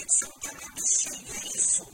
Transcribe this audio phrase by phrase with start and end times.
[0.00, 1.86] absolutamente cheio a isso.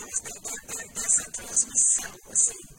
[0.00, 2.69] dúvida da, da, essa transmissão, assim,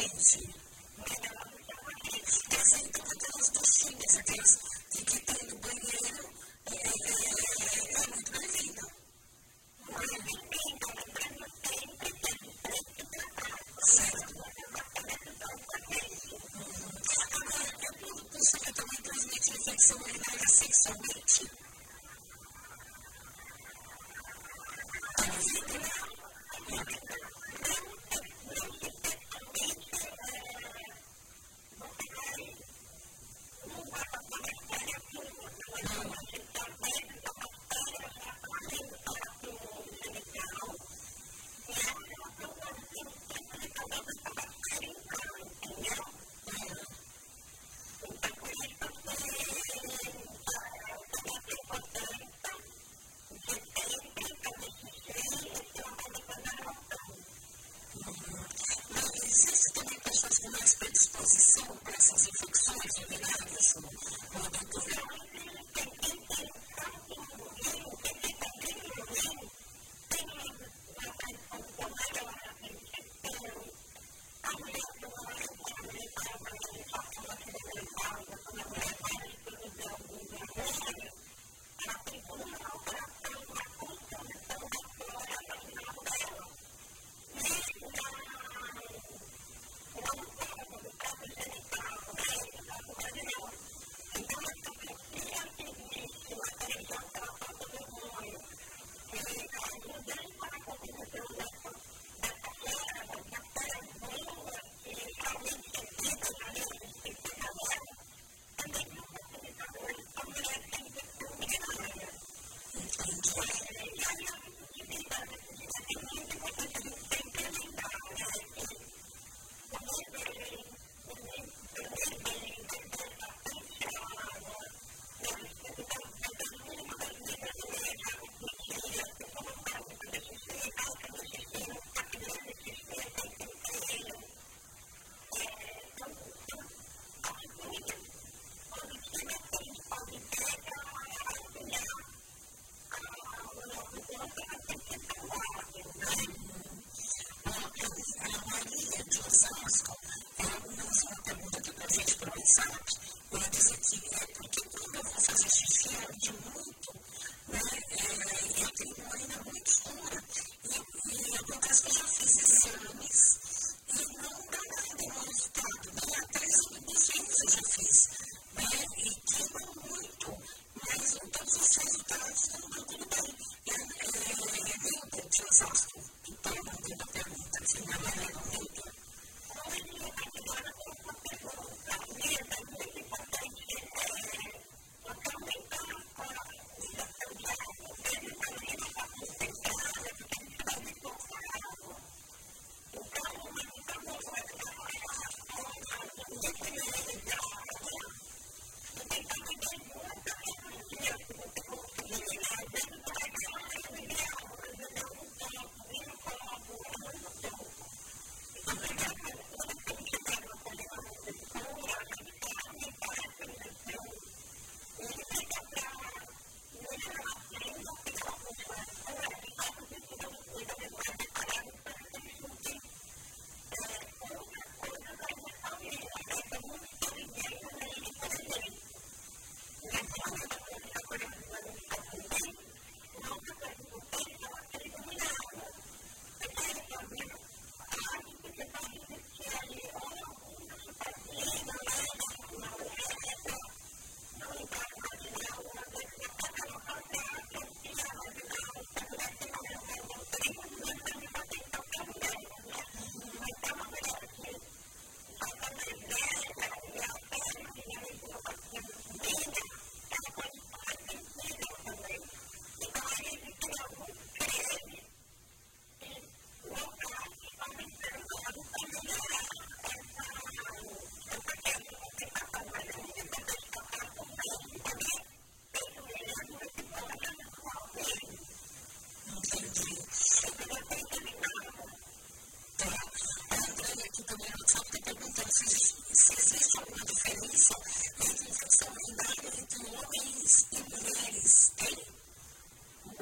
[0.00, 0.54] entende, né?
[1.22, 4.69] Ela, ela representa todas as coxinhas, aquelas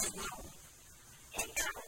[0.00, 0.12] ます。
[1.32, 1.79] 変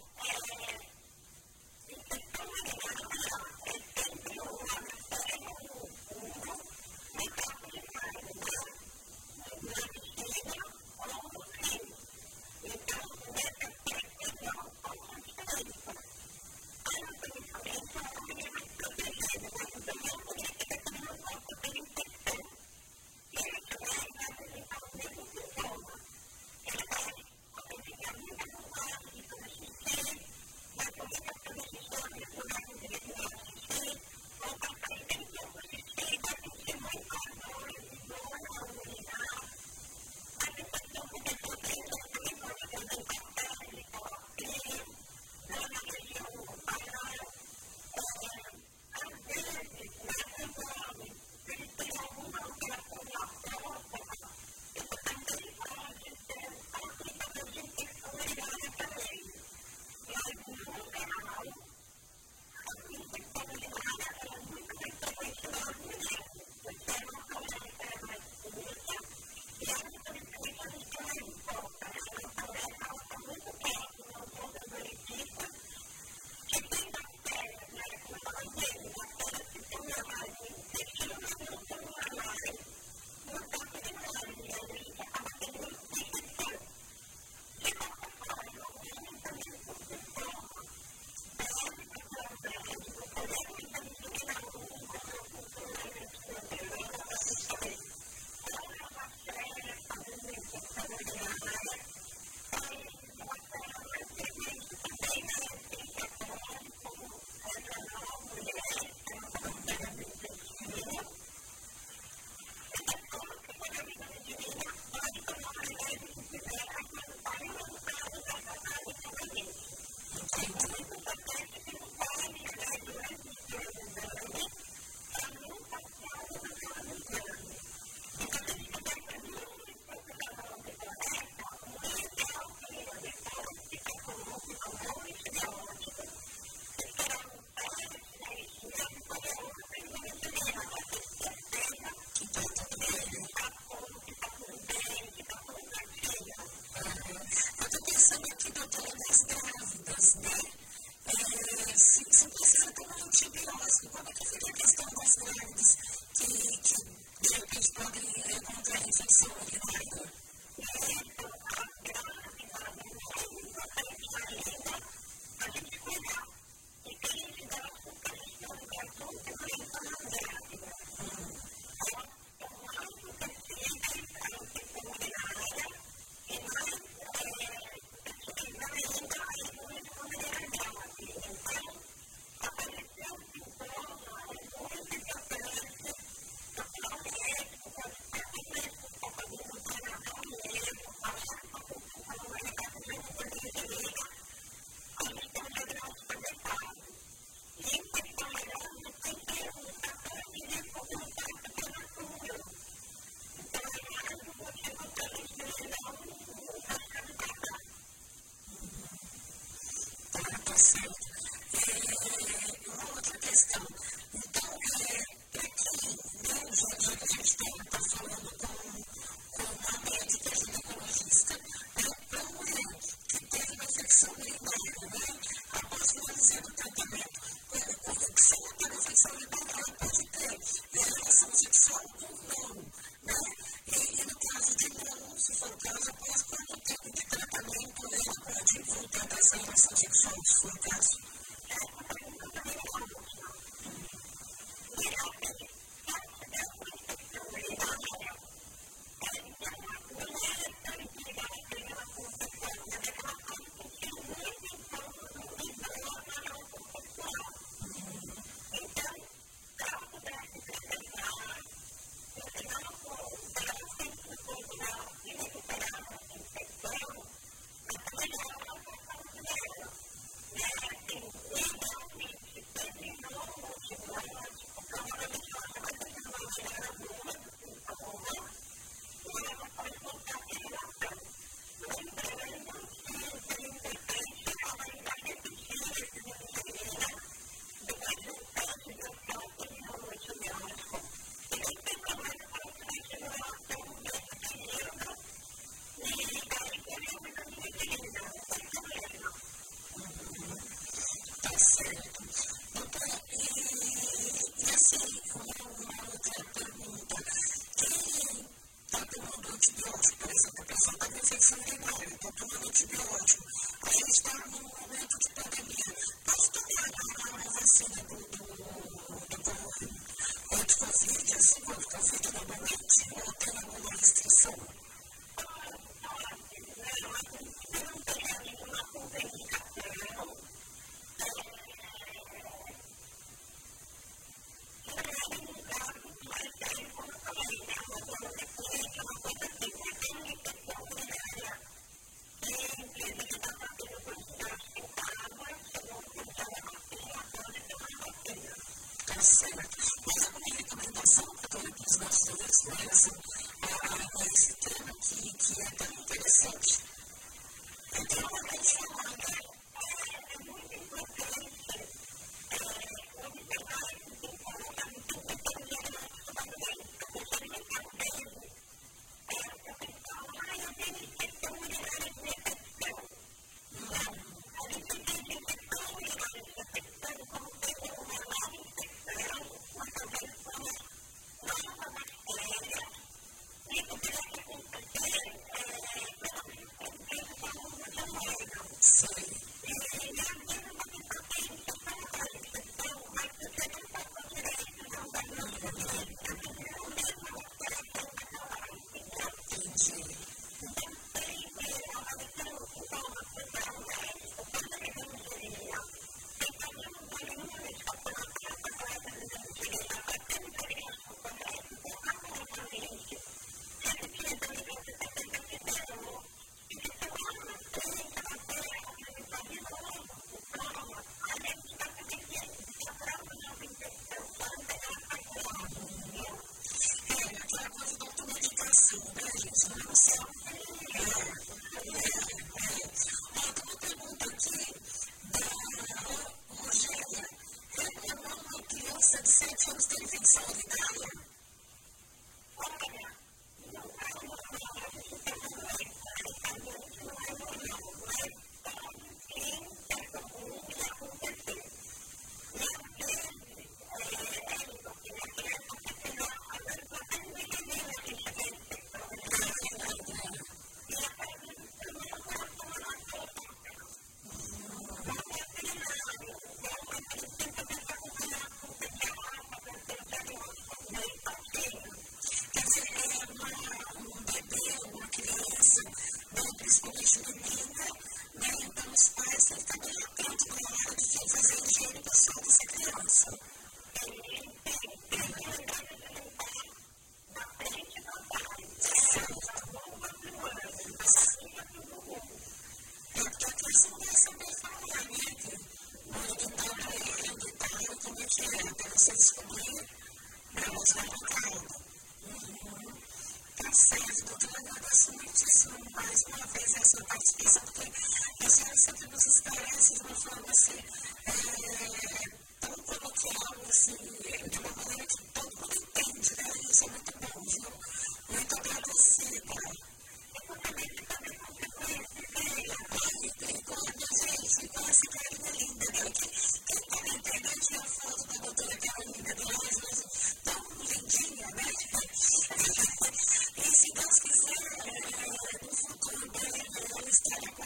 [439.33, 441.03] Like, jag tror det skulle finnas sådana där.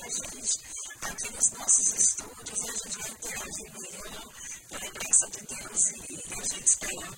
[0.07, 0.59] a gente
[1.01, 4.29] tá aqui nos nossos estúdios, a gente vai ter interagir melhor
[4.69, 7.11] pela graça de Deus e a gente espera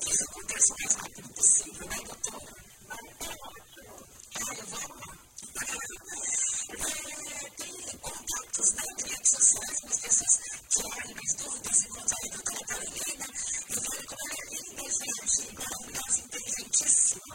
[0.00, 2.52] que isso aconteça o mais rápido possível, né, doutora?
[2.90, 2.98] Ah,
[4.58, 5.14] eu vou amar.
[7.56, 10.34] Tem contatos né, de redes sociais para as pessoas
[10.70, 13.30] tirarem mais dúvidas, encontrarem a doutora e verem
[13.74, 17.34] como ela é linda, gente, maravilhosa, inteligentíssima.